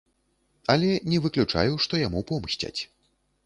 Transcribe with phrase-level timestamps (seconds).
[0.75, 2.77] Але не выключаю, што яму помсцяць.